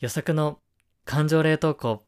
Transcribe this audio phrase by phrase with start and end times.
[0.00, 0.60] 予測の
[1.04, 2.05] 感情冷凍庫。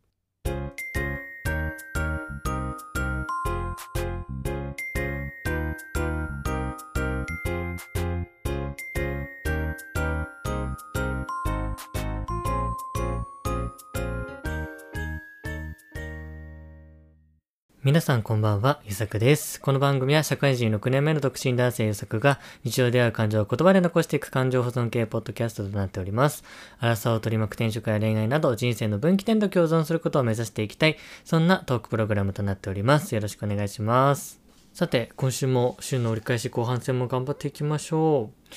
[17.88, 19.62] 皆さんこんばんは、ゆさくです。
[19.62, 26.44] この番組は社会人6年目の独身男性ゆさくが日常で会う感情を言葉で残していく感情保存系ポッドキャストとなっております。
[26.80, 33.14] 荒さを取り巻く転職や恋愛など人生の分岐点と共存することを目指していきたい、そんなトークプログラムとなっております。
[33.14, 34.38] よろしくお願いします。
[34.74, 38.54] さて、今週も週の折り返し後半戦も頑張っていきましょう。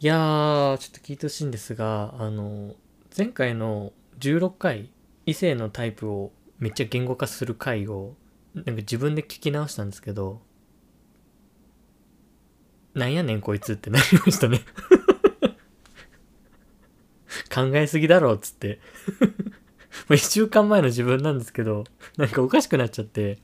[0.00, 2.74] いやー、ちょっと聞いてほしいんですが、あの、
[3.16, 4.90] 前回の16回、
[5.26, 8.14] 異性のタイプをめっちゃ言語化する回を
[8.54, 10.40] なんか自分で聞き直したんですけど、
[12.94, 14.60] なんやねんこいつってなりましたね。
[17.52, 18.78] 考えすぎだろうっつって。
[20.08, 21.84] まあ一週間前の自分なんですけど、
[22.16, 23.38] なんかおかしくなっちゃって。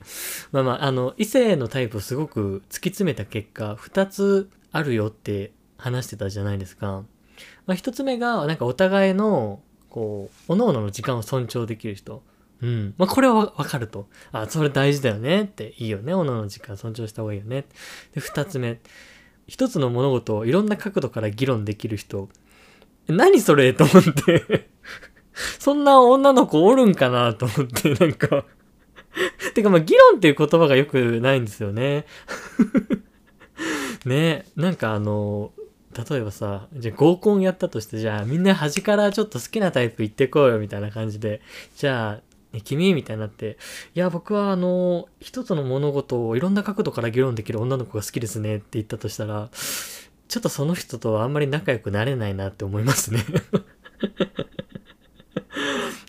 [0.51, 7.03] まあまあ、あの、異性のタイプをすごく突き詰めた結果、二つあるよって話してたじゃないですか。
[7.65, 12.23] まあ一つ目が、なんかお互いの、こう、各々の時間を尊重できる人。
[12.61, 12.93] うん。
[12.97, 14.07] まあ、これはわかると。
[14.31, 15.73] あ、それ大事だよねって。
[15.77, 16.13] いいよね。
[16.13, 17.65] おの時間尊重した方がいいよね。
[18.13, 18.79] で、二つ目。
[19.47, 22.29] 一つの物事をいろんな角度から議論できる人。
[23.07, 24.69] 何それと思って。
[25.59, 28.45] そんな女の子おるんかなと思って、なんか。
[29.53, 32.05] てかまあ、議論っていう言葉がよくないんですよね。
[34.05, 35.51] ねなんかあの、
[36.09, 41.41] 例えばさ、じゃあ合コンやったとして、じゃあみんな端からちょっと好きなタイプ言ってこうよみたいな感じで、
[41.75, 43.57] じゃあ、ね、君みたいになって、
[43.95, 49.49] いや、僕はあの、一つの物事をいろんな角度から議論できる女の子が好きですねって言ったとしたら、
[50.27, 53.23] ちょっとその人とはあんまり仲良くなれないなって思いますね。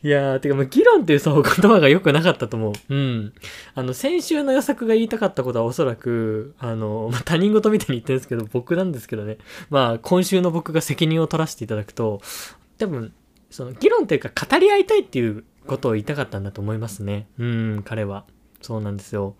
[0.05, 2.73] いやー、てかもう議論っていうそう言葉が良くなかったと思う。
[2.89, 3.33] うん。
[3.77, 9.39] あの、先週の予測が言いたかったことはおそらく、あの、まあ、他人事みたいに言ってるんですけど、僕なんですけどね。
[9.71, 12.21] まあ、今週の僕が責任を取らせていただくと、
[12.79, 13.13] 多分、
[13.51, 17.27] その議論っていうか語り合いたいっていうことを言いたかったんだと思いますね。
[17.39, 18.25] うん、彼は。
[18.61, 19.37] そうなんですよ。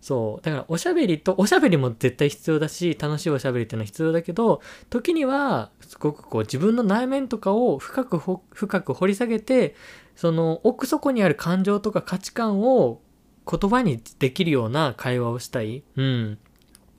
[0.00, 0.44] そう。
[0.44, 9.74] だから、おしゃべりと、おしゃべりも絶対必要だし、楽しいおしゃべりっていうのは必要だけど、時には、すごくこう、自分の内面とかを深くほ、深く掘り下げて、
[10.16, 13.02] その、奥底にある感情とか価値観を
[13.50, 15.82] 言葉にできるような会話をしたい。
[15.96, 16.38] うん。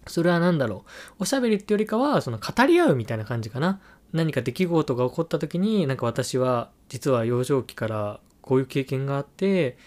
[0.08, 0.86] それは何だろ
[1.20, 1.24] う。
[1.24, 3.82] おしゃべりってよりかは、その、語り合うみたいな感じかな。
[4.14, 8.20] 何か出来事が起こった時に、なんか私は、実は幼少期から
[8.52, 9.78] こういう経験があって、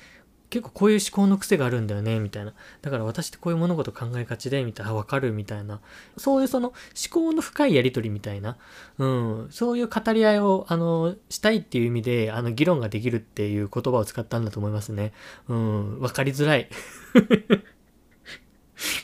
[0.48, 2.54] 結構こういう思考の癖があるんだよね、みたいな。
[2.80, 5.82] だから私ってこういう物事考えがちで、みたいな、わかる、みたいな。
[6.16, 6.76] そういうその思
[7.10, 8.56] 考の深いやりとりみたいな。
[8.96, 9.48] うん。
[9.50, 15.12] そういう語り合いを、あの、したいっていう意味で、あの、議論ができるっていう言葉を使ったんだと思いますね。
[15.48, 16.00] うん。
[16.00, 16.70] わかりづらい。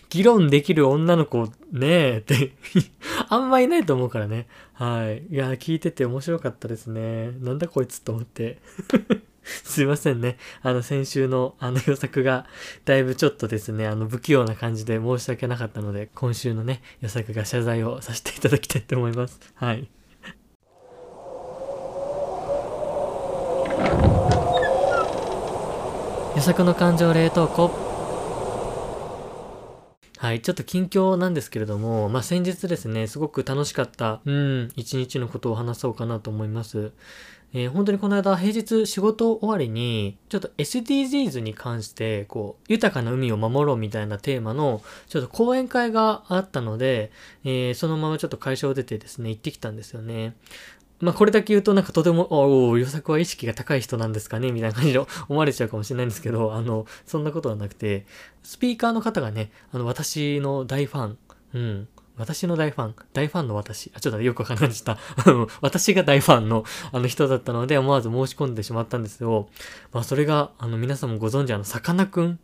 [0.08, 2.54] 議論できる女の子ねえって
[3.28, 4.46] あんまいないと思うからね。
[4.72, 5.24] はい。
[5.30, 7.32] いや、聞いてて面白かったですね。
[7.40, 8.58] なんだこいつと思って。
[9.64, 10.36] すいませんね。
[10.62, 12.46] あの、先週のあの予測が、
[12.84, 19.40] だいぶちょっとですね、あの、不器用な感じで申し訳なかったので、今週のね、予測が謝罪をさせていただきたいと思います。
[19.54, 19.88] はい。
[26.36, 27.89] 予測の感情冷凍庫。
[30.30, 36.92] はい、ちょっと近況なんですけれども、まあ、先日ですね、すごく楽しかった、うん、一日のことを話そうかなと思います。
[37.52, 47.10] えー本当にこの間、平日仕事終わりに、ちょっと SDGs に関して、こう、豊かな海を守ろうみたいなテーマの、ちょっと講演会があったので、
[47.42, 50.36] えーそのままちょっと会社を出てですね、行ってきたんですよね。
[51.00, 58.06] まあ、これだけ言うとなんかとても、おお、予作は意識が高い人なんですかねみたいな感じで 思われちゃうかもしれないんですけど、あの、そんなことはなくて、
[58.42, 61.18] スピーカーの方がね、あの、私の大ファン、
[61.54, 61.88] うん、
[62.20, 64.98] 私の大ファン、大ファンの私、あ、ちょっとよくわかんないでした。
[65.16, 69.48] あ の私が大ファンの、あの人だったので、思わず申し込んでしまったんですよ。
[69.92, 72.38] まあ、それが、あの、皆さんもご存知、あの、さかなクン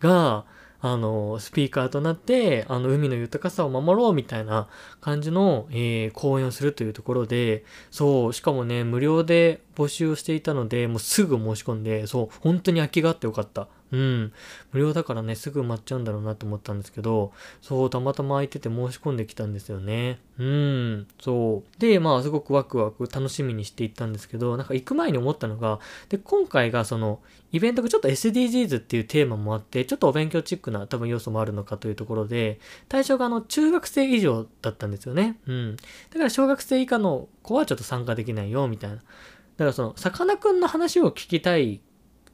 [0.00, 0.46] が、
[0.80, 4.68] あの、スピーカーとなって、あの、海の豊かさを守ろうみたいな
[5.00, 13.68] 感じの、えー講演をするというところで、そう、しかもね、無料で募集をしていたので、もうすぐ申し込んで、そう、本当に空きがあってよかった。
[13.92, 14.32] うん。
[14.72, 17.32] 無料だからね、すぐ埋まっちゃうんだろうなと思ったんですけど、
[17.62, 20.18] そう、たまたま空いてて申し込んできたんですよね。
[20.38, 21.80] うん、そう。
[21.80, 27.20] で、まあ、すごくワクワク楽しみにしていったんですけど、なんか行く前に思ったのが、で、今回がその、
[27.50, 35.38] イベントがちょっと SDGs っていうテーマもあって、ちょっとお勉強チックな多分要素もあるのかというところで、対象があの、中学生以上だったんですよね。
[35.46, 35.76] うん。
[35.76, 35.82] だ
[36.18, 38.98] から小学生以下の子はちょっと参加できないよ、みたいな。
[39.58, 41.82] だからその、さかなクンの話を聞きたい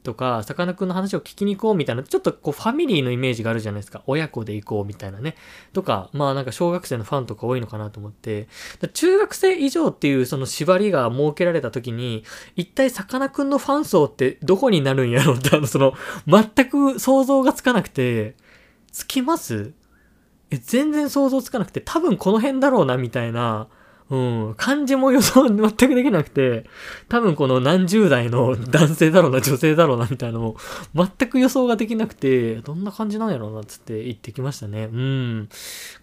[0.03, 4.03] とか、さかなクンの話を聞きに行こうみたいな、ちょっとこうファミリーのイメージがあるじゃないですか。
[4.05, 5.35] 親子で行こうみたいなね。
[5.73, 8.47] とか、まあなんか小学生のファンとか多いのかなと思って。
[8.93, 12.23] 中学生以上っていうその縛りが設けられた時に、
[12.55, 15.95] 一体さかなクンのファン層ってどこになるんやろうって、あのその、
[16.27, 18.35] 全く想像がつかなくて、
[18.91, 19.73] つきます？
[20.51, 23.67] え、全然想像つかなくて、多分この辺だろうなみたいな、
[24.07, 24.17] う
[24.51, 26.65] ん、漢字も予想全くできなくて、
[27.09, 30.57] 多分この何十代の男性だろうな、女性だろうな、みたいなのを
[30.93, 34.89] 全く予想ができなくて、どんな感じなんやろうな、つって行ってきましたね。
[34.91, 35.49] うん。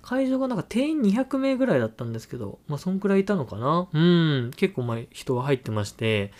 [0.02, 3.88] 会場がなんか定員200名ぐらいだったんですけど、まあそんくらいいたのかな。
[3.92, 6.32] うん、結構ま人が入ってまして、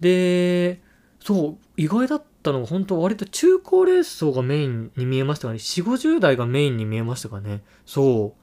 [0.00, 0.82] で、
[1.20, 5.58] そう、意外だったのが本当割と中高齢層がメインに見えましたかね。
[5.58, 7.62] 4、50代がメインに見えましたかね。
[7.86, 8.34] そ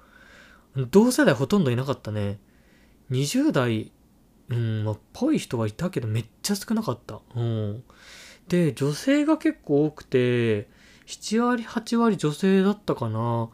[0.75, 0.87] う。
[0.91, 2.39] 同世代ほとんどいなかったね。
[3.11, 3.91] 20代、
[4.49, 7.19] うん、ま、ぽい人はいたけど、めっちゃ少なかった。
[7.35, 7.83] うん。
[8.47, 10.67] で、女性が結構多くて、
[11.07, 13.49] 7割、8割女性だったかな。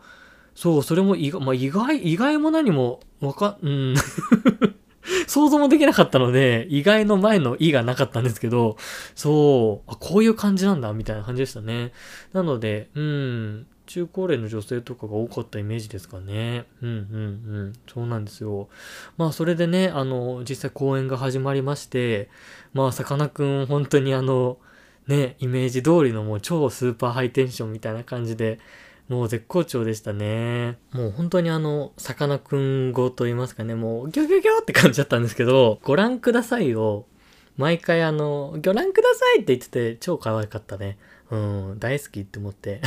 [0.56, 3.95] そう、それも意外、まあ、意外、意外も何も、わか、うん。
[5.27, 8.77] 想像もできなかったので、意外の前の意がなかったんですけど、
[9.15, 11.94] そう、あ、こういう感じなんだ、みたいな感じでしたね。
[12.33, 16.64] なので、うん、中高齢の女性とかが多かったイメージですかね。
[16.82, 16.98] うんうんう
[17.64, 17.74] ん。
[17.92, 18.70] そうなんですよ。
[19.18, 22.30] まあそれでね、あの、実際公演が始まりまして、
[22.74, 24.60] まあさかなクン本当にあの、
[25.08, 28.60] ね、イメージ通りのもう超スーパーハイテンションみたいな感じで、
[29.10, 30.78] もう絶好調でしたね。
[30.94, 37.06] もう本当にあの、さかなクン語と言いますかね、もうギョギョギョって感じだったんですけど、ご覧くださいを、
[37.58, 40.98] 毎回あの、ご覧くださいって言ってて超可愛かったね。
[41.30, 42.82] うん、大好きって思って。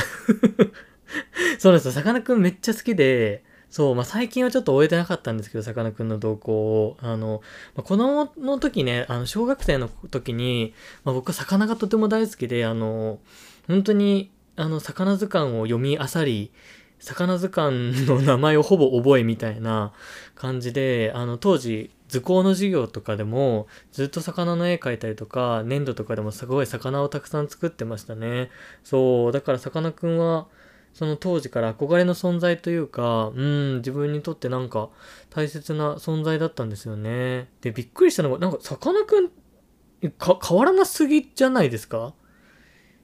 [1.59, 1.91] そうですよ。
[1.91, 6.97] さかなクンめっちゃ好きで、そう、まあ、最近はちょっと終えてなかったんですけど、さかなクンの動向を。
[7.01, 7.41] あの、
[7.75, 10.73] まあ、子供の時ね、あの、小学生の時に、
[11.03, 13.19] まあ、僕は魚がとても大好きで、あの、
[13.67, 16.51] 本当に、あの、魚図鑑を読み漁り、
[16.99, 19.91] 魚図鑑の名前をほぼ覚えみたいな
[20.35, 28.49] 感じで、あの、当時、図工の授業とかでも、ずっと魚の絵描いたりとか、粘土とかでもすごい魚をたくさん作ってましたね。
[28.83, 30.47] そう、だからさかなクンは、
[30.95, 34.89] その当時から憧れの存在というか、うん、自分にとってなんか
[35.29, 37.49] 大切な存在だったんですよね。
[37.59, 42.13] で、びっくりしたのが、なんか、さかなクン、か、変わらなすぎじゃないですか？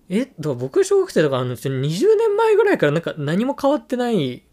[0.07, 4.43] え、だから僕小学生とかあの、20年前ぐらいからなんか何も変わってない、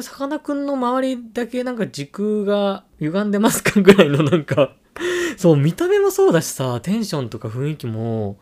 [0.00, 3.80] さかなクンの周りだけなんか時空が歪んでますか？
[3.80, 4.74] ぐらいのなんか。
[5.36, 8.38] そう、見た目もそうだしさ、テンションとか雰囲気も、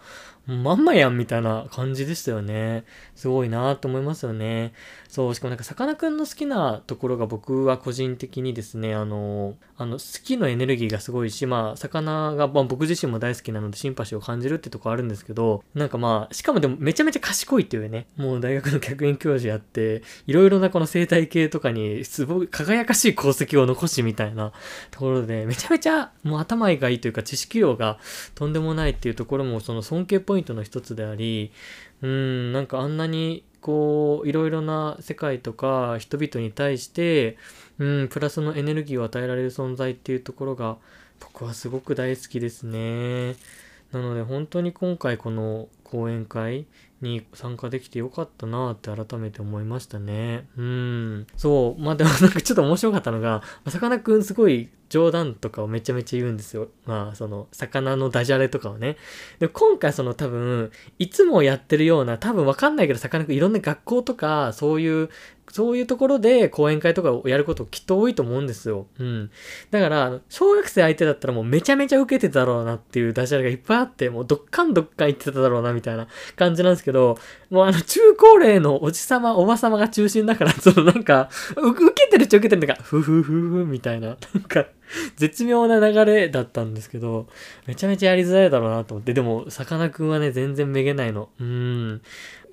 [0.46, 2.84] まんまやんみたいな感じでしたよね。
[3.14, 4.72] すごいなと思いますよね。
[5.08, 24.52] そう、しかもなんかさかなクンの好きなところが僕は個人的にですね、あの、あの、好きのエネルギーがすごいし、まあ、魚が、まあ、僕自身も大好きなのでシンパシーを感じるってとこあるんですけど、なんかまあ、しかもでもめちゃめちゃ賢いっていうね、もう大学の客員教授やって、いろいろなこの生態系とかにすごい輝かしい功績を残しみたいな
[24.90, 27.98] ところで、めちゃめちゃもう頭がいいというか知識量が
[28.34, 31.52] とんでもないっていうところもその尊敬ポイントの一つであり、
[32.02, 37.36] うん、なんかあんなにこう、いろいろな世界とか人々に対して、
[37.78, 40.76] うん、プラスのエネルギーを与えられる存在っていうところが、
[41.20, 43.36] 僕はすごく大好きですね。
[43.92, 46.66] なので本当に今回この講演会
[47.00, 50.46] に参加できてよかったなって改めて思いましたね。
[50.56, 51.26] うん。
[51.36, 51.82] そう。
[51.82, 56.68] まあでもなんかちょっと面白かったのが、さかなクンすごい冗談とかをめちゃめちゃ言うんですよ。
[56.84, 58.96] まあ、その、魚のダジャレとかをね。
[59.38, 65.08] で、今回その多分、いつもやってるような、多分わかんないけど、さかなクンいろんな学校とか、そういう
[65.52, 68.86] そういうところで講演会とかをやることきっと多いと思うんですよ。
[68.98, 69.30] うん。
[69.70, 77.18] だから、小学生相手だったらもうめちゃめちゃ受けてただろうなっていうダジャレがいっぱいあって、もうどっかんどっかん言ってただろうなみたいな感じなんですけど、
[77.50, 84.66] もうあの中高齢のおじさま、おばさまが中心だから、 そのなんか、受けてるっちゃ受けてるんだからふふふふみたいな、 なんか、
[85.16, 87.28] 絶妙な流れだったんですけど、
[87.66, 91.28] めちゃめちゃやりづらいだろうなと思って、でも、さかなクンはね、全然めげないの。
[91.40, 92.02] うん。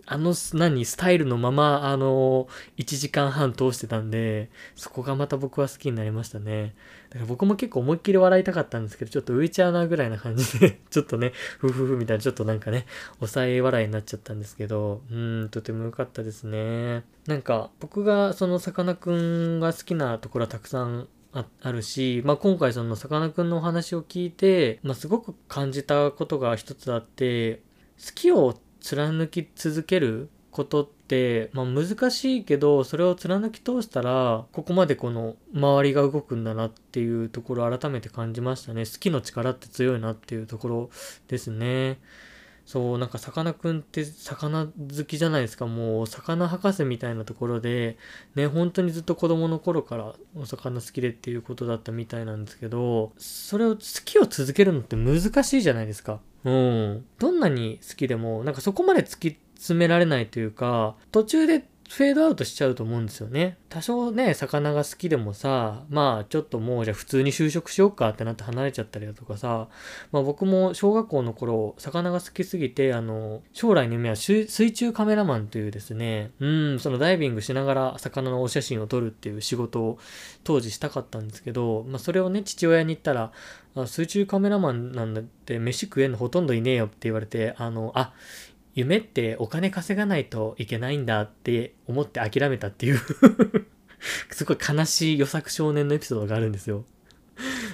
[0.09, 2.47] あの、何、スタイルのまま、あの、
[2.77, 6.75] 1時間半通してたんで、そこがまた僕は好きになりましたね。
[7.09, 12.85] だから僕も結構思いっきり笑いたかったんですけど、ちょっと浮いちゃうなぐらいな感じで ちょっとね、ふふふみたいな、ちょっとなんかね、
[13.19, 17.03] 抑え笑いになっちゃったんですけど、うん、とても良かったですね。
[17.25, 27.61] なんか、僕がそのさかなクンが好きなところはたくさんあるし、まあ、今回そのさかなクンのお話を聞いて、まあ、すごく感じたことが一つあって、
[27.97, 38.85] 好きを貫き続けることって、まあ難しいけど、それを貫き通したら、ここまでこの周りが動くんだなっていうところを改めて感じましたね。
[38.85, 40.89] 好きの力って強いなっていうところ
[41.27, 41.99] ですね。
[42.67, 45.67] そう、なんかさかなクンって魚好きじゃないですか。
[45.67, 47.97] もう魚博士みたいなところで、
[48.35, 56.19] ね、本当にずっと子供の頃からお魚好きでっていうことだったみたいなんですけど、それを好きを続けるのって難しいじゃないですか。
[56.47, 57.05] うん。
[57.19, 63.57] どんなに好きでも、なんかそこまで突き詰められないというか、途中でフェードアウトしちゃうと思うんですよね。
[63.69, 69.69] 多少ね、魚が好きでもさ、まあちょっともうじゃあ普通に就職しようかってなって離れちゃったりだとかさ、
[70.11, 79.97] まあ僕も小学校の頃、魚が好きすぎて、あの、将来の夢は水中カメラマンというですね、うん、そのダイビングしながら魚のお写真を撮るっていう仕事を
[80.43, 83.31] 当時したかったんですけど、まあそれをね、父親に言ったら、
[83.85, 88.13] 水中カメラマンなんだって飯食えんのほとんどいねえよって言われて、あの、あ、
[88.77, 92.99] 夢ってお金稼がないといけないんだって思って諦めたっていう
[94.29, 96.85] すごい悲しい予作少年のエピソードがあるんですよ。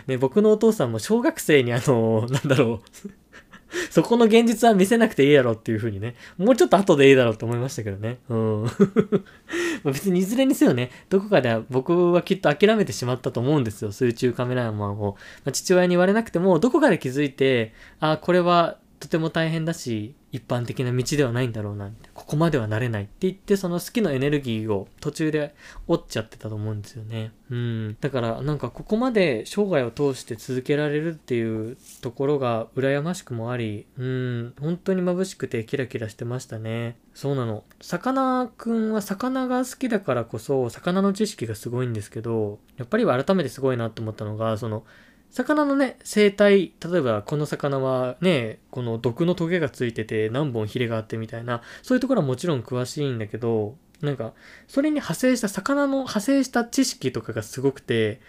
[0.07, 3.09] ね、僕のお父さんも小学生にあの、なんだろう
[3.91, 8.19] そこの現実は見せなくていいやろっていう風にね、もうちょっと後でいいだろうと思いましたけどね。
[8.29, 8.65] うん。
[9.83, 15.17] 別にいずれにせよね、どこかでは僕はきっと諦めてしまったと思うんですよ、水中カメラマンを。
[15.43, 25.53] まあ、父親に言われなくても、どこかで気づいて、あ、これはとても大変だし、一般的な道ではないんだろうな、ここまではなれないって言って、その好きのエネルギーを途中で
[25.87, 27.31] 折っちゃってたと思うんですよね。
[27.51, 27.97] うん。
[28.01, 36.97] だから、なんかここまで生涯を通して続けられるっていうところが羨ましくもあり、うん、本当に眩しくてキラキラしてましたね。
[37.13, 37.63] そうなの。
[37.79, 44.83] さかなクンは魚が好きだからこそ、魚の知識がすごいんですけど、やっぱり改めてすごいなと思ったのが、その、
[45.33, 54.33] 魚のね、生態、例えばこの魚はね、この毒のトゲがついてて何本ヒレがあってみたいな、そういうところはもちろん詳しいんだけど、なんか、
[54.67, 58.21] それに派生した、魚の派生した知識とかがすごくて、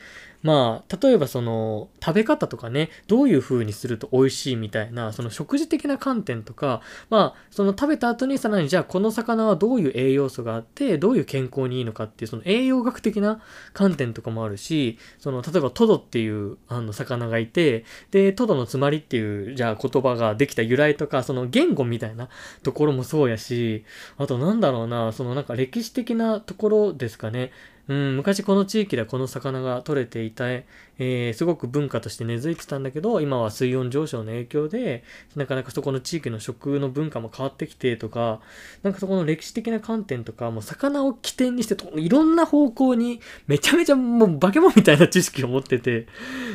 [0.45, 13.41] まあ、例えばその、食べ方とかね、どういう風にすると美味しいみたいな、その食事的な観点とか、まあ、その食べた後にさらにじゃあこの魚はどういう栄養素があって、どういう健康にいいのかっていう、その栄養学的な
[13.73, 22.29] 観点とかもあるし、その、例えばトドっていう、あの、魚がいて、で、トドのつまりっていう、じゃあ言葉ができた由来とか、その言語みたいな
[22.63, 23.87] ところもそうやし、
[24.19, 27.51] あとなんだろうな、そのなんか歴史的なところですかね。
[27.87, 35.05] うん、昔この地域ではこの魚が取れていた、えーすごく文化として根付いてたんだけど、今は水温上昇の影響で、
[35.37, 38.41] なかなかそこの地域の食の文化も変わってきてとか、
[38.83, 46.07] なんかそこの歴史的な観点とか、もう魚を起点にして、いろんな方向にめちゃめちゃもう化け物みたいな知識を持ってて、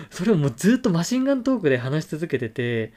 [0.10, 2.92] それをもうずっとマシンガントークで話し続けてて、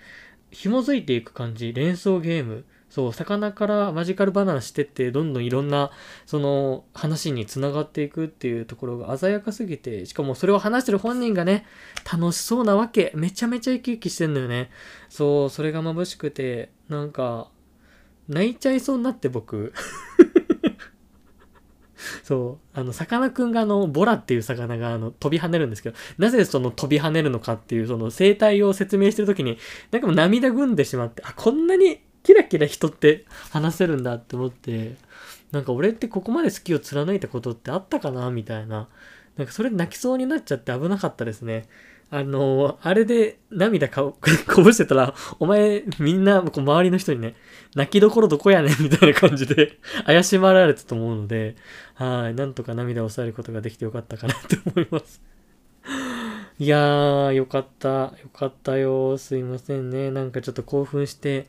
[0.50, 2.64] 紐づいていく感じ、連想ゲーム。
[2.92, 5.92] そう、魚からマジカルバナナしてって、どんどんいろんな、
[6.26, 11.64] その、話につながっていくっていうところが鮮やかすぎて、しかもそれを話してる本人がね、
[12.04, 13.10] 楽しそうなわけ。
[13.14, 14.68] めちゃめちゃ生き生きしてんのよね。
[15.08, 17.48] そう、それが眩しくて、なんか、
[18.28, 19.72] 泣いちゃいそうになって僕。
[22.24, 29.56] そう、あの、さかなクンがあの、ボラっていう魚があの、飛び跳ねるんですけど、なぜその飛び跳ねるのかっていう、その生態を説明してるときに、
[29.92, 34.96] なんかもう涙ぐんでしまって、あ、こんなにキラキラ人って話せるんだって思って、
[35.50, 38.88] なんか俺ってここまで好きを貫いたことってあったかなみたいな。
[39.36, 41.68] なんかそれ泣きそうになっちゃって危なかったですね。
[42.10, 44.02] あのあれで涙か
[44.46, 47.34] こぼしてたら、お前みんなこう周りの人にね、
[47.74, 51.56] 泣きどころどこやねんみたいな感じで怪しまられてたと思うので、
[51.94, 55.22] はい、なんとか涙を抑えることができてよかったかなって思います。
[56.58, 57.88] いやー、よかった。
[57.88, 59.16] よかったよ。
[59.16, 60.10] すいませんね。
[60.10, 61.48] なんかちょっと興奮して、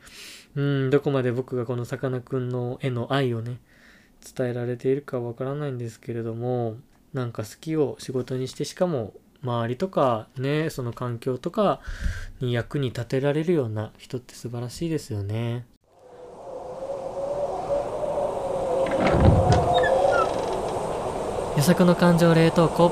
[0.56, 3.58] うん、どこまで僕がこのさかなクンの絵の愛をね、
[4.36, 6.76] 伝えられているかわからないんですけれども、
[7.12, 11.80] なんか好きを仕事にして、しかも周りとかね、その環境とか
[12.40, 15.66] に役に立てられるような人って素晴らしいですよね。
[21.56, 22.90] 予測の感情冷凍庫。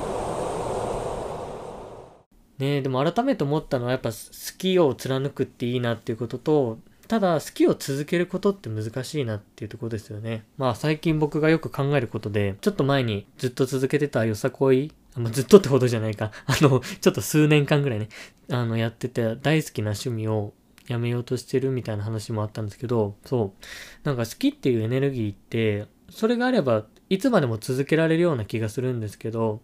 [2.58, 4.16] ね、でも改めて思ったのはやっぱ好
[4.56, 6.78] きを貫くっていいなっていうことと、
[7.12, 10.46] ただ好きを続けることって難しいなっていうところですよね。
[10.56, 16.32] まあ最近僕がよく考えることで、ちょっと前にずっと続けてたよさこい、あま、ずっとってほどじゃないか。
[16.48, 18.08] あの、ちょっと数年間ぐらいね、
[18.48, 20.54] あの、やってて大好きな趣味を
[20.88, 23.66] やめようとしてるみたいな話もあったんですけど、そう。
[24.04, 29.60] なんか好きっていうエネルギーって、それがあればいつまでも続けられるような気がするんですけど、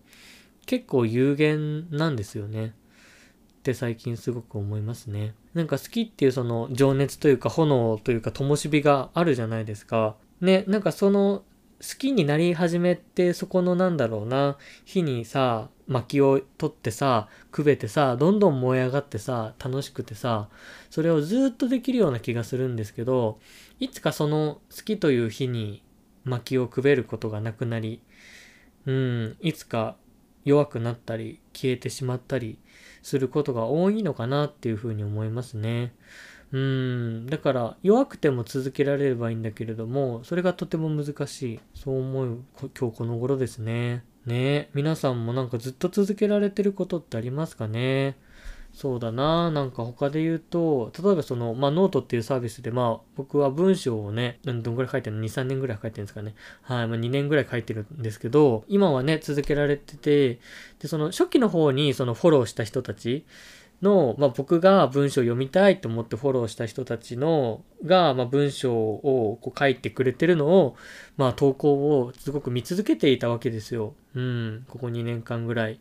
[0.67, 2.75] 結構有限なんですよね。
[3.59, 5.35] って最近すごく思いますね。
[5.55, 10.17] なんか好きっていうその情熱というか炎というか灯火があるじゃないですか。
[10.41, 11.43] ね、なんかその
[11.81, 20.49] 好きになり始めてそこのなんだろうな火にさ薪を取ってさくべてさどんどん燃え上がってさ楽しくてさ
[20.91, 23.39] それをずっとできるような気がするんですけど
[23.79, 25.83] いつかその好きという火に
[26.25, 28.03] 薪をくべることがなくなり
[28.87, 29.97] うんいつか
[30.45, 32.59] 弱くなったり消えてしまったり
[33.09, 35.95] することが多いのかなっていうふうに思いますね。
[36.53, 41.61] うん、だから弱くても続けられればいいんだけれども、それがとても難しい。
[41.75, 42.39] そう思う
[42.79, 44.05] 今日この頃ですね。
[44.27, 48.17] ね皆さんもなんかずっと続けられてることってありますかね？
[48.79, 56.37] そうだななんか他で言うと、例えばその、まあノートっていうサービスで、まあ僕は文章をね、どんぐらい書いてるの ?2、3年ぐらい書いてるんですかね。
[56.63, 60.39] はい、まあ2年ぐらい書いてるんですけど、今はね、続けられてて、
[60.79, 63.25] で、その初期の方にそのフォローした人たち、
[63.83, 70.77] の、まあ、僕が文章を読みたいと思ってフォローした人たちの、が、まあ、文章をこう書いてくれてるのを、
[71.17, 73.95] まあ、投稿をすごく見続けていたわけですよ。
[74.15, 75.79] うん、ここ2年間ぐらい。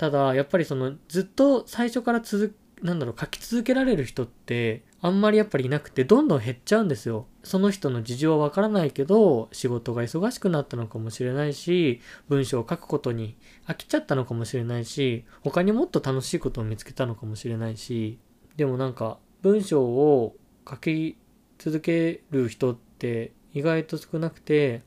[0.00, 7.26] ただ、やっぱりその、ずっと最初から続なんだろう、書き続けられる人って、あんまりやっぱりいなくて、どんどん減っちゃうんですよ。
[7.42, 18.18] その人の事情はわからないけど、仕事が忙しくなったのかもしれないし、文章を書くことに飽きちゃったのかもしれないし、他にもっと楽しいことを見つけたのかもしれないし、
[18.56, 20.34] でもなんか、文章を
[20.66, 21.18] 書き
[21.58, 24.80] 続ける人って意外と少なくて、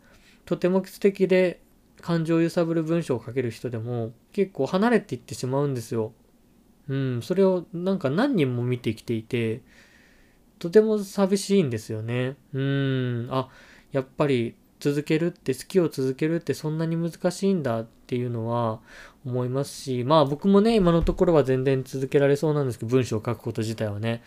[0.46, 1.62] とても素敵で
[2.03, 6.12] 感情を揺さぶる文章を書ける人でも結構離れていってしまうんですよ。
[6.89, 9.62] うん、それをなんか何人も見てきていて、
[10.60, 12.36] とても寂しいんですよね。
[12.53, 13.48] うん、あ、
[13.93, 18.81] やっぱり続けるって好きを続けるってそんなに難しいんだっていうのは
[19.25, 24.24] 思いますし、まあ僕もね、今のところは全然続けられそうなんですけど、文章を書くこと自体はね。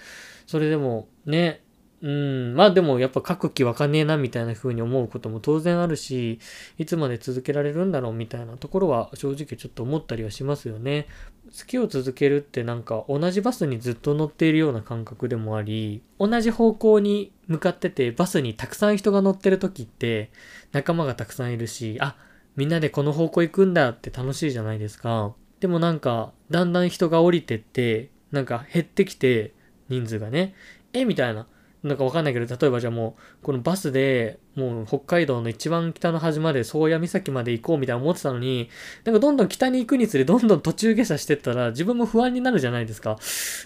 [0.47, 1.61] それでもね、
[2.03, 6.39] うん、まあでもやっぱ書く気わかねえなみたいな風に思うことも当然あるし、
[6.79, 11.07] いつまで続けられるんだろうみたいなところは正直ちょっと思ったりはしますよね。
[11.47, 20.31] 好きを続けるってなんか同じバスにずっと乗っているような感覚でもあり、同じ方向に向かっててバスにたくさん人が乗ってる時って
[20.73, 22.17] 仲間がたくさんいるし、あ、
[22.57, 25.35] みんなでこの方向行くんだって楽しいじゃないですか。
[25.61, 29.55] でもなんかだんだん人が降りてって、なんか減ってきて
[29.89, 30.55] 人数がね、
[30.93, 31.47] えみたいな。
[31.87, 38.69] なんかわかんないけど、例えばじゃあもう、このバスで、もう北海道の一番北の端まで、宗谷岬まで行こうみたいな思ってたのに、
[39.05, 43.19] なんかどんどん北に行くにつれ、どんどん途中下車してったら、自分も不安になるじゃないですか。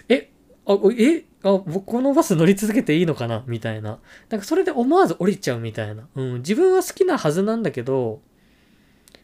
[0.07, 0.29] え、
[0.65, 3.43] あ、え、あ、僕このバス乗り続けていいのかな？
[3.47, 3.99] みたいな。
[4.29, 6.07] なんかそれで思わず降りちゃうみたいな。
[6.15, 8.21] うん、自分は好きなはずなんだけど、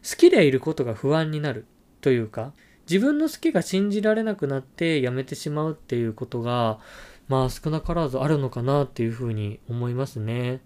[0.02, 1.66] 好きでいることが不安になる
[2.00, 2.52] というか、
[2.90, 6.80] 自分の好きが信じられなくなってやめてしまうっていうことが、
[7.28, 10.60] まあ少なからずあるのかなっていうふうに思いますね。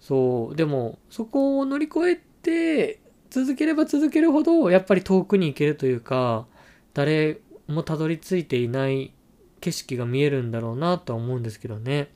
[0.00, 0.56] そう。
[0.56, 6.46] でも、そこを乗り越えて、続ければ続けるほど、やっぱり遠くに行けるというか、
[6.92, 9.12] 誰もたどり着いていない
[9.60, 12.10] 景色が見えるんだろうなとは思うんですけどね。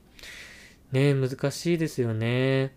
[0.91, 2.75] ね難しいですよね。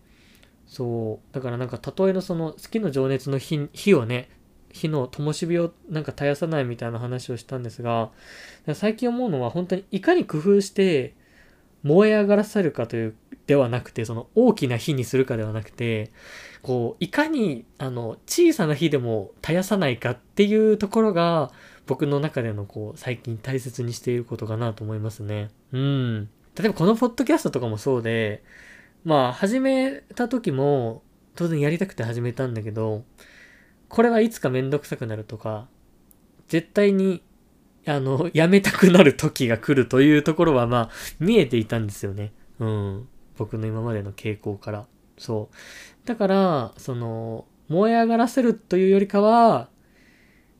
[0.65, 1.35] そう。
[1.35, 4.29] だからなんか、例えのその好きの情熱の火をね、
[4.73, 8.09] 火の灯火をなんか絶やさないみたいな話をしたんですが、
[8.73, 11.13] 最近思うのは本当にいかに工夫して
[11.83, 16.11] 燃え上がらせるかというではなくて、その大きな火にするかではなくて、
[16.63, 21.51] こう、いかにあの小さな火でも絶やさないかっていうところが
[21.85, 25.49] 僕の中でのこう最近大切にしていることかなと思いますね。
[25.71, 26.29] うん。
[26.55, 28.43] 例えばこのポッドキャストとかもそうで、
[29.03, 31.03] まあ始めた時も
[31.35, 33.03] 当然やりたくて始めたんだけど、
[33.93, 35.67] これはいつかめんどくさくなるとか、
[36.47, 37.21] 絶対に、
[37.85, 42.33] あの、やめたくなる時が来るというところは、まあ、見えていたんですよね。
[42.57, 43.07] うん。
[43.37, 44.87] 僕の今までの傾向から。
[45.19, 46.07] そう。
[46.07, 49.69] だから、その、燃え上がらせるというよりかは、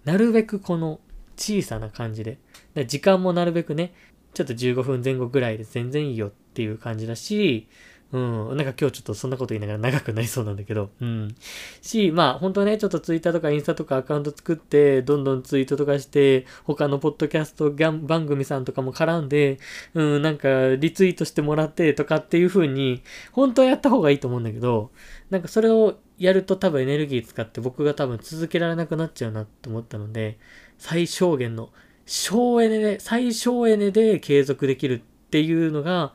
[0.05, 0.99] なるべくこの
[1.35, 2.37] 小さな感じで。
[2.85, 3.95] 時間もなるべくね、
[4.35, 7.67] ちょっと15分前後ぐらいで全然いいよっていう感じだし、
[8.13, 8.17] う
[8.53, 8.57] ん。
[8.57, 10.91] なんか今日ちょっとそんなこと言いながら長くなりそうなんだけど。
[11.01, 11.35] うん。
[11.81, 19.57] し、まあ本当はね、ちょっとツイッターとかインスタとかアカウント作って、どんどんツイートとかして、他のポッドキャスト番組さんとかも絡んで、
[19.95, 24.91] うん、なんかリツイートしてもらってとかっていう風に、本当はやった方がいいと思うんだけど、
[25.31, 30.37] なんかそれをやると多分エネルギー使って僕が多分続けられなくなっちゃうなと思ったので、
[30.77, 31.71] 最小限の、
[32.05, 36.13] 省エネで、最小エネで継続できるっていうのが、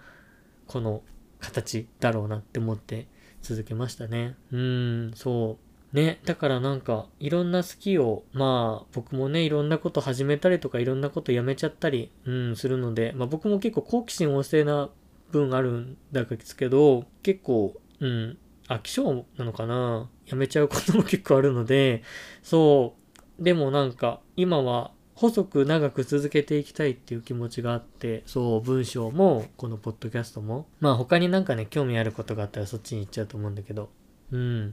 [0.69, 1.03] この
[1.40, 3.07] 形だろうなって思って
[3.42, 4.37] 続けましたね。
[4.53, 5.59] うん、そ
[5.92, 5.96] う。
[5.96, 14.90] ね、だからなんか、いろんな好きを、まあ、僕もね、いろんなこと始めたりとか、いろんなことやめちゃったり、うん、するので、まあ僕も結構好奇心旺盛な
[15.31, 22.03] 分あるんですけど、結構、うん、飽き性なのかなやめちゃうことも結構あるので、
[22.42, 22.94] そ
[23.38, 33.90] う、でもなんか今は細く長く続けていきたいっていう気持ちがあって、そう、文章も、このポッドキャストも、まあ他になんかね、興味あることがあったらそっちに行っちゃうと思うんだけど、
[34.31, 34.72] うん。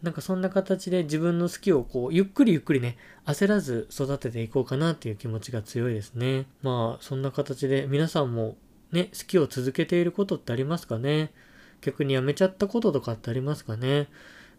[0.00, 6.46] なんかそんな形で自分の好きをこう、ゆっくりゆっくりね、焦らず育てていこうかなっていう気持ちが強いですね。
[6.62, 8.56] まあ、そんな形で皆さんも
[8.92, 11.32] ね、好きを続けていることってありますかね？
[11.80, 14.06] 逆にやめちゃったこととかってありますかね？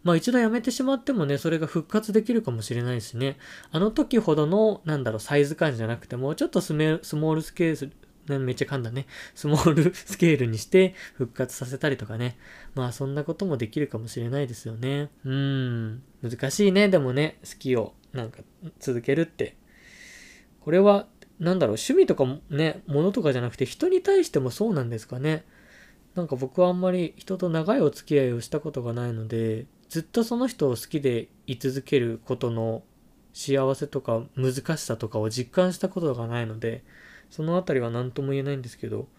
[0.03, 3.37] まあ一度やめてしまってもね、それが復活できるかもしれないしね。
[3.71, 7.91] あの時ほどの、なんだろう、サイズ感じゃなくても、ちょっとスメスモールスケー
[8.27, 9.05] ル、めっちゃ噛んだね。
[9.35, 12.37] スモールスケールにして復活させたりとかね。
[12.73, 15.09] まあそんなこともできるかもしれないですよね。
[15.23, 16.03] うーん。
[16.23, 16.89] 難しいね。
[16.89, 18.39] でもね、好きをなんか
[18.79, 19.55] 続けるって。
[20.61, 21.07] これは、
[21.39, 25.43] なんだろう、趣味とかね、ものとかじゃなくて人に対してもそうなんですかね。
[26.15, 32.82] なんか僕はあんまり人と長いお付き合いをしたことがないので、ずっとその人を好きでい続けることの
[33.34, 36.86] 幸せとか難しさとかを実感したことがないので、
[37.30, 39.10] そのあたりは何とも言えないんですけど、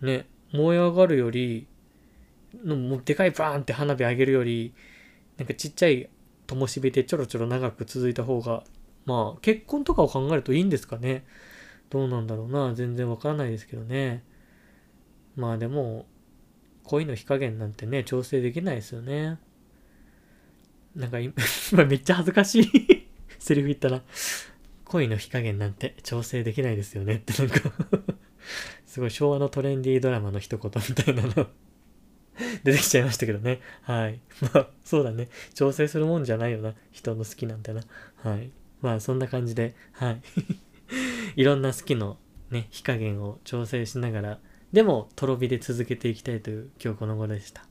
[0.00, 1.66] ね、燃え上がるより、
[2.64, 4.72] のもうでかいバーンって花火上げるより、
[5.36, 6.08] なんかちっちゃい
[6.46, 8.62] 灯火でちょろちょろ長く続いた方が、
[9.04, 11.24] まあ結婚とかを考えるといいんですかね。
[11.90, 12.72] どうなんだろうな。
[12.72, 14.22] 全然わからないですけどね。
[15.34, 16.06] まあでも、
[16.84, 19.40] 恋の火加減なんてね、調整できないですよね。
[20.98, 21.32] なんか今
[21.86, 23.06] めっちゃ恥ずかしい
[23.38, 24.02] セリフ言ったら、
[24.84, 27.72] 恋の火加減なんて調整できないですよねってなんか
[28.84, 31.48] すごい昭和のトレンディードラマの一言みたいなの
[32.64, 33.60] 出てきちゃいましたけどね。
[33.82, 34.20] はい。
[34.54, 35.28] まあ、そうだね。
[35.54, 36.74] 調整するもんじゃないよな。
[36.92, 37.82] 人の好きなんてな。
[38.16, 38.50] はい。
[38.80, 40.22] まあ、そんな感じで、はい。
[41.36, 42.16] いろんな好きの
[42.50, 44.38] ね、火加減を調整しながら、
[44.72, 47.66] でも、とろ火で続けていきたいという今日この頃でした。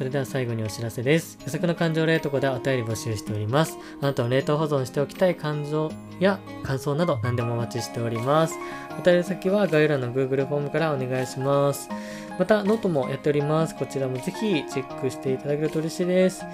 [0.00, 1.36] それでは最後にお知らせです。
[1.44, 3.76] 予測の感情冷凍庫ではお便り募集しております。
[4.00, 8.54] あなたの冷凍保存しておきたい感情や感想など何でもお待ちしております。
[8.98, 11.90] お便り先は概要欄の Google フォームからお願いします。
[12.38, 13.76] また、ノートもやっております。
[13.76, 16.46] こちらもぜひチェックしていただけると嬉しいです。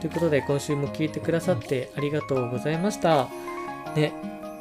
[0.00, 3.28] ということで、今週も聞いてくださってありがとうございました。
[3.94, 4.14] ね、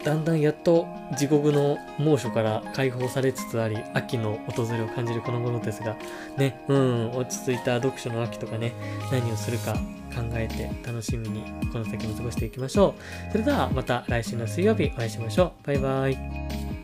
[0.05, 0.87] だんだんやっと
[1.17, 5.97] 地獄の猛暑から解放されつつあり、秋の訪れを感じるこの頃ですが、
[6.37, 8.73] ね、うん、落ち着いた読書の秋とかね、
[9.11, 12.93] 何をするか考えて楽しみにこの先も過ごしていきましょ
[13.29, 13.31] う。
[13.31, 15.67] それではまた来週の水曜日お会いしましょう。
[15.67, 16.74] バイバイ。